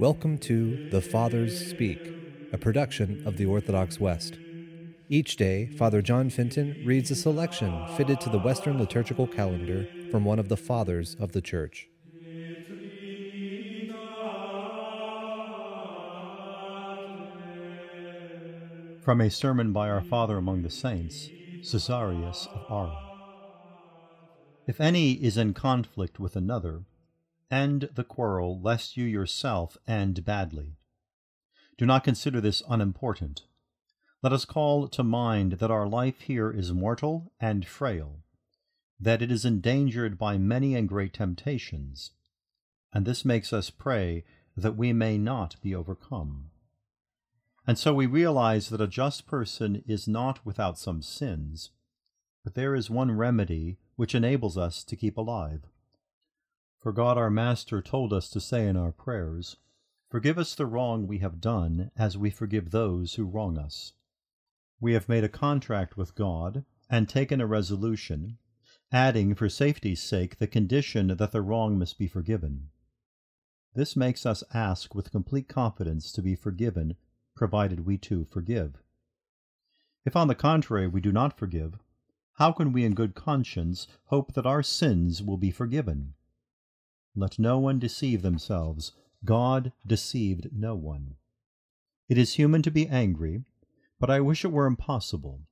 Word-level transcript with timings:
Welcome 0.00 0.38
to 0.38 0.88
The 0.88 1.02
Fathers 1.02 1.68
Speak, 1.68 2.00
a 2.54 2.56
production 2.56 3.22
of 3.26 3.36
the 3.36 3.44
Orthodox 3.44 4.00
West. 4.00 4.38
Each 5.10 5.36
day, 5.36 5.66
Father 5.76 6.00
John 6.00 6.30
Fenton 6.30 6.82
reads 6.86 7.10
a 7.10 7.14
selection 7.14 7.86
fitted 7.98 8.18
to 8.22 8.30
the 8.30 8.38
Western 8.38 8.78
liturgical 8.78 9.26
calendar 9.26 9.86
from 10.10 10.24
one 10.24 10.38
of 10.38 10.48
the 10.48 10.56
Fathers 10.56 11.16
of 11.20 11.32
the 11.32 11.42
Church. 11.42 11.86
From 19.02 19.20
a 19.20 19.28
sermon 19.28 19.74
by 19.74 19.90
our 19.90 20.02
Father 20.02 20.38
among 20.38 20.62
the 20.62 20.70
Saints, 20.70 21.28
Caesarius 21.62 22.48
of 22.54 22.64
Arles. 22.70 22.96
If 24.66 24.80
any 24.80 25.12
is 25.12 25.36
in 25.36 25.52
conflict 25.52 26.18
with 26.18 26.36
another, 26.36 26.84
End 27.50 27.88
the 27.94 28.04
quarrel, 28.04 28.60
lest 28.60 28.96
you 28.96 29.04
yourself 29.04 29.76
end 29.88 30.24
badly. 30.24 30.76
Do 31.76 31.86
not 31.86 32.04
consider 32.04 32.40
this 32.40 32.62
unimportant. 32.68 33.42
Let 34.22 34.32
us 34.32 34.44
call 34.44 34.86
to 34.88 35.02
mind 35.02 35.52
that 35.52 35.70
our 35.70 35.88
life 35.88 36.20
here 36.20 36.50
is 36.50 36.72
mortal 36.72 37.32
and 37.40 37.66
frail, 37.66 38.22
that 39.00 39.22
it 39.22 39.32
is 39.32 39.44
endangered 39.44 40.18
by 40.18 40.36
many 40.36 40.76
and 40.76 40.88
great 40.88 41.14
temptations, 41.14 42.10
and 42.92 43.06
this 43.06 43.24
makes 43.24 43.52
us 43.52 43.70
pray 43.70 44.24
that 44.56 44.76
we 44.76 44.92
may 44.92 45.16
not 45.16 45.56
be 45.62 45.74
overcome. 45.74 46.50
And 47.66 47.78
so 47.78 47.94
we 47.94 48.06
realize 48.06 48.68
that 48.68 48.80
a 48.80 48.86
just 48.86 49.26
person 49.26 49.82
is 49.86 50.06
not 50.06 50.44
without 50.44 50.78
some 50.78 51.02
sins, 51.02 51.70
but 52.44 52.54
there 52.54 52.74
is 52.74 52.90
one 52.90 53.12
remedy 53.12 53.78
which 53.96 54.14
enables 54.14 54.58
us 54.58 54.84
to 54.84 54.96
keep 54.96 55.16
alive. 55.16 55.62
For 56.80 56.92
God 56.92 57.18
our 57.18 57.28
Master 57.28 57.82
told 57.82 58.10
us 58.10 58.30
to 58.30 58.40
say 58.40 58.66
in 58.66 58.74
our 58.74 58.90
prayers, 58.90 59.58
Forgive 60.08 60.38
us 60.38 60.54
the 60.54 60.64
wrong 60.64 61.06
we 61.06 61.18
have 61.18 61.38
done, 61.38 61.90
as 61.94 62.16
we 62.16 62.30
forgive 62.30 62.70
those 62.70 63.16
who 63.16 63.26
wrong 63.26 63.58
us. 63.58 63.92
We 64.80 64.94
have 64.94 65.06
made 65.06 65.22
a 65.22 65.28
contract 65.28 65.98
with 65.98 66.14
God, 66.14 66.64
and 66.88 67.06
taken 67.06 67.38
a 67.38 67.46
resolution, 67.46 68.38
adding 68.90 69.34
for 69.34 69.50
safety's 69.50 70.02
sake 70.02 70.38
the 70.38 70.46
condition 70.46 71.08
that 71.08 71.32
the 71.32 71.42
wrong 71.42 71.78
must 71.78 71.98
be 71.98 72.08
forgiven. 72.08 72.70
This 73.74 73.94
makes 73.94 74.24
us 74.24 74.42
ask 74.54 74.94
with 74.94 75.12
complete 75.12 75.48
confidence 75.48 76.10
to 76.12 76.22
be 76.22 76.34
forgiven, 76.34 76.96
provided 77.36 77.80
we 77.80 77.98
too 77.98 78.24
forgive. 78.24 78.82
If 80.06 80.16
on 80.16 80.28
the 80.28 80.34
contrary 80.34 80.88
we 80.88 81.02
do 81.02 81.12
not 81.12 81.38
forgive, 81.38 81.78
how 82.36 82.52
can 82.52 82.72
we 82.72 82.86
in 82.86 82.94
good 82.94 83.14
conscience 83.14 83.86
hope 84.06 84.32
that 84.32 84.46
our 84.46 84.62
sins 84.62 85.22
will 85.22 85.36
be 85.36 85.50
forgiven? 85.50 86.14
Let 87.16 87.38
no 87.38 87.58
one 87.58 87.78
deceive 87.78 88.22
themselves. 88.22 88.92
God 89.24 89.72
deceived 89.86 90.48
no 90.52 90.74
one. 90.74 91.16
It 92.08 92.18
is 92.18 92.34
human 92.34 92.62
to 92.62 92.70
be 92.70 92.88
angry, 92.88 93.44
but 93.98 94.10
I 94.10 94.20
wish 94.20 94.44
it 94.44 94.52
were 94.52 94.66
impossible. 94.66 95.42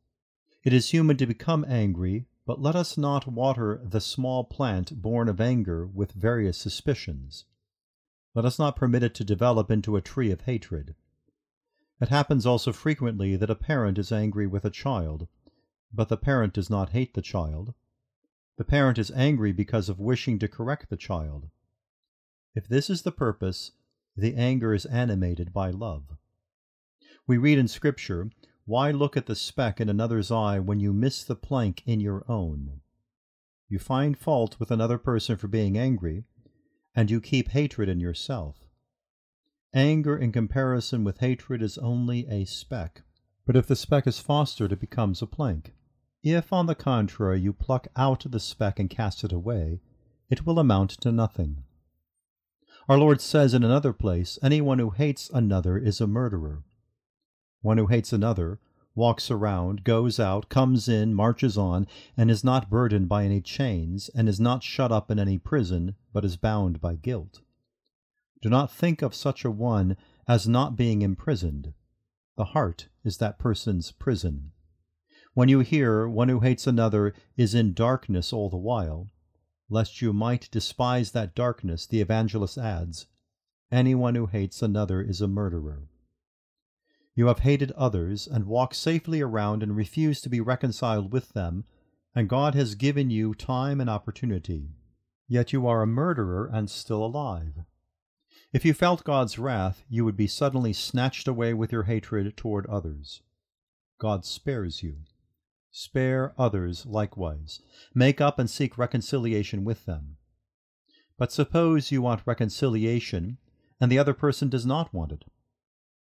It 0.65 0.73
is 0.73 0.91
human 0.91 1.17
to 1.19 1.27
become 1.27 1.65
angry, 1.69 2.27
but 2.47 2.61
let 2.61 2.75
us 2.75 2.97
not 2.97 3.27
water 3.27 3.81
the 3.85 4.01
small 4.01 4.45
plant 4.45 5.03
born 5.03 5.29
of 5.29 5.41
anger 5.41 5.87
with 5.87 6.13
various 6.13 6.59
suspicions. 6.59 7.45
Let 8.35 8.45
us 8.45 8.59
not 8.59 8.77
permit 8.77 9.03
it 9.03 9.15
to 9.17 9.25
develop 9.25 9.71
into 9.71 9.97
a 9.97 10.01
tree 10.01 10.31
of 10.31 10.43
hatred. 10.43 10.95
It 12.01 12.09
happens 12.09 12.47
also 12.47 12.73
frequently 12.73 13.37
that 13.37 13.51
a 13.51 13.55
parent 13.55 13.99
is 13.99 14.13
angry 14.13 14.47
with 14.47 14.65
a 14.65 14.71
child, 14.71 15.27
but 15.93 16.09
the 16.09 16.17
parent 16.17 16.55
does 16.55 16.71
not 16.71 16.91
hate 16.91 17.15
the 17.15 17.23
child, 17.23 17.75
the 18.59 18.65
parent 18.65 18.99
is 18.99 19.13
angry 19.13 19.53
because 19.53 19.89
of 19.89 20.01
wishing 20.01 20.37
to 20.41 20.49
correct 20.49 20.91
the 20.91 20.97
child. 20.97 21.49
If 22.57 22.67
this 22.67 22.91
is 22.91 23.03
the 23.03 23.13
purpose, 23.13 23.71
the 24.17 24.35
anger 24.35 24.75
is 24.75 24.85
animated 24.87 25.53
by 25.53 25.71
love. 25.71 26.17
We 27.25 27.39
read 27.39 27.57
in 27.57 27.69
Scripture, 27.69 28.31
Why 28.65 28.91
look 28.91 29.17
at 29.17 29.27
the 29.27 29.37
speck 29.37 29.81
in 29.81 29.89
another's 29.89 30.33
eye 30.33 30.59
when 30.59 30.81
you 30.81 30.93
miss 30.93 31.23
the 31.23 31.37
plank 31.37 31.85
in 31.87 32.01
your 32.01 32.25
own? 32.29 32.81
You 33.69 33.79
find 33.79 34.19
fault 34.19 34.59
with 34.59 34.73
another 34.73 34.99
person 34.99 35.37
for 35.37 35.47
being 35.47 35.79
angry, 35.79 36.25
and 36.97 37.13
you 37.13 37.21
keep 37.21 37.51
hatred 37.51 37.89
in 37.89 38.01
yourself. 38.01 38.57
Anger 39.73 40.17
in 40.17 40.33
comparison 40.33 41.05
with 41.05 41.19
hatred 41.19 41.63
is 41.63 41.79
only 41.79 42.27
a 42.27 42.45
speck, 42.45 43.03
but 43.47 43.55
if 43.55 43.69
the 43.69 43.77
speck 43.77 44.09
is 44.09 44.19
fostered, 44.19 44.73
it 44.73 44.81
becomes 44.81 45.23
a 45.23 45.27
plank. 45.27 45.75
If, 46.23 46.53
on 46.53 46.67
the 46.67 46.75
contrary, 46.75 47.41
you 47.41 47.53
pluck 47.53 47.89
out 47.97 48.25
the 48.29 48.41
speck 48.41 48.79
and 48.79 48.91
cast 48.91 49.25
it 49.25 49.33
away, 49.33 49.81
it 50.29 50.45
will 50.45 50.59
amount 50.59 50.91
to 51.01 51.13
nothing. 51.13 51.65
Our 52.89 52.99
Lord 52.99 53.21
says 53.21 53.55
in 53.55 53.63
another 53.63 53.93
place, 53.93 54.39
Anyone 54.43 54.79
who 54.79 54.91
hates 54.91 55.31
another 55.31 55.79
is 55.79 56.01
a 56.01 56.07
murderer. 56.07 56.65
One 57.61 57.79
who 57.79 57.87
hates 57.87 58.13
another 58.13 58.61
walks 58.99 59.31
around, 59.31 59.85
goes 59.85 60.19
out, 60.19 60.49
comes 60.49 60.89
in, 60.89 61.15
marches 61.15 61.57
on, 61.57 61.87
and 62.17 62.31
is 62.31 62.43
not 62.43 62.69
burdened 62.69 63.09
by 63.09 63.25
any 63.25 63.41
chains, 63.41 64.11
and 64.15 64.29
is 64.29 64.41
not 64.41 64.63
shut 64.63 64.91
up 64.91 65.11
in 65.11 65.21
any 65.21 65.39
prison, 65.39 65.95
but 66.13 66.25
is 66.25 66.37
bound 66.37 66.81
by 66.81 66.97
guilt. 66.97 67.41
Do 68.43 68.51
not 68.51 68.73
think 68.73 69.01
of 69.01 69.15
such 69.15 69.45
a 69.45 69.51
one 69.51 69.97
as 70.27 70.49
not 70.49 70.77
being 70.77 71.03
imprisoned. 71.03 71.73
The 72.37 72.47
heart 72.47 72.89
is 73.05 73.19
that 73.19 73.39
person's 73.39 73.93
prison. 73.93 74.51
When 75.39 75.49
you 75.49 75.61
hear 75.61 76.09
one 76.09 76.29
who 76.29 76.41
hates 76.41 76.67
another 76.67 77.15
is 77.37 77.55
in 77.55 77.73
darkness 77.73 78.33
all 78.33 78.51
the 78.51 78.57
while, 78.57 79.07
lest 79.71 80.03
you 80.03 80.13
might 80.13 80.51
despise 80.51 81.13
that 81.13 81.37
darkness, 81.37 81.87
the 81.87 82.01
evangelist 82.01 82.59
adds, 82.59 83.07
Anyone 83.71 84.17
who 84.17 84.27
hates 84.27 84.63
another 84.63 85.01
is 85.01 85.21
a 85.21 85.29
murderer. 85.29 85.87
You 87.15 87.29
have 87.29 87.39
hated 87.39 87.71
others 87.77 88.27
and 88.27 88.47
walk 88.47 88.75
safely 88.75 89.21
around 89.21 89.63
and 89.63 89.77
refuse 89.77 90.21
to 90.23 90.29
be 90.29 90.41
reconciled 90.41 91.13
with 91.13 91.35
them, 91.35 91.63
and 92.17 92.29
God 92.29 92.57
has 92.57 92.75
given 92.75 93.09
you 93.09 93.33
time 93.33 93.81
and 93.81 93.89
opportunity. 93.89 94.73
Yet 95.29 95.53
you 95.53 95.69
are 95.69 95.83
a 95.83 95.87
murderer 95.87 96.51
and 96.53 96.69
still 96.69 97.05
alive. 97.05 97.63
If 98.53 98.65
you 98.65 98.75
felt 98.75 99.05
God's 99.05 99.39
wrath, 99.39 99.85
you 99.89 100.05
would 100.05 100.17
be 100.17 100.27
suddenly 100.27 100.73
snatched 100.73 101.29
away 101.29 101.55
with 101.55 101.71
your 101.71 101.85
hatred 101.85 102.37
toward 102.37 102.67
others. 102.67 103.23
God 104.01 104.25
spares 104.25 104.83
you. 104.83 104.97
Spare 105.71 106.33
others 106.39 106.87
likewise. 106.87 107.61
Make 107.95 108.21
up 108.21 108.39
and 108.39 108.49
seek 108.49 108.79
reconciliation 108.79 109.65
with 109.65 109.85
them. 109.87 110.17
But 111.17 111.33
suppose 111.33 111.91
you 111.91 112.03
want 112.03 112.23
reconciliation, 112.27 113.39
and 113.81 113.91
the 113.91 113.99
other 113.99 114.15
person 114.15 114.49
does 114.49 114.67
not 114.67 114.95
want 114.95 115.13
it. 115.13 115.25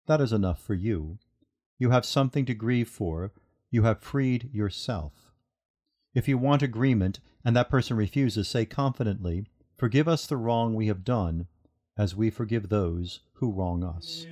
That 0.07 0.21
is 0.21 0.33
enough 0.33 0.61
for 0.61 0.73
you. 0.73 1.19
You 1.77 1.91
have 1.91 2.05
something 2.05 2.45
to 2.45 2.53
grieve 2.53 2.89
for. 2.89 3.31
You 3.69 3.83
have 3.83 4.01
freed 4.01 4.49
yourself. 4.53 5.31
If 6.13 6.27
you 6.27 6.37
want 6.37 6.61
agreement, 6.61 7.19
and 7.43 7.55
that 7.55 7.69
person 7.69 7.97
refuses, 7.97 8.47
say 8.47 8.65
confidently, 8.65 9.47
Forgive 9.77 10.07
us 10.07 10.25
the 10.25 10.37
wrong 10.37 10.73
we 10.73 10.87
have 10.87 11.03
done, 11.03 11.45
as 11.95 12.15
we 12.15 12.31
forgive 12.31 12.69
those 12.69 13.19
who 13.33 13.51
wrong 13.51 13.83
us. 13.83 14.25